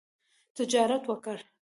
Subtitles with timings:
[0.55, 1.43] تجارت وکړئ